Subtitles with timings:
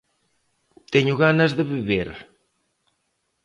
[0.93, 2.09] Teño ganas de beber.